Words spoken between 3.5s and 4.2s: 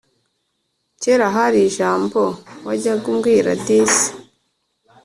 disi